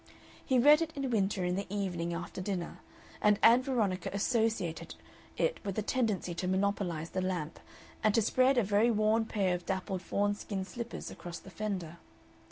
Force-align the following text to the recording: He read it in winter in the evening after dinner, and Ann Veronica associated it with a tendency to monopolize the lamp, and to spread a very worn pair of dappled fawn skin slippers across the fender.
He 0.43 0.57
read 0.57 0.81
it 0.81 0.91
in 0.97 1.11
winter 1.11 1.45
in 1.45 1.55
the 1.55 1.71
evening 1.71 2.11
after 2.11 2.41
dinner, 2.41 2.79
and 3.21 3.37
Ann 3.43 3.61
Veronica 3.61 4.09
associated 4.11 4.95
it 5.37 5.59
with 5.63 5.77
a 5.77 5.83
tendency 5.83 6.33
to 6.33 6.47
monopolize 6.47 7.11
the 7.11 7.21
lamp, 7.21 7.59
and 8.03 8.11
to 8.15 8.21
spread 8.23 8.57
a 8.57 8.63
very 8.63 8.89
worn 8.89 9.25
pair 9.25 9.53
of 9.53 9.67
dappled 9.67 10.01
fawn 10.01 10.33
skin 10.33 10.65
slippers 10.65 11.11
across 11.11 11.37
the 11.37 11.51
fender. 11.51 11.97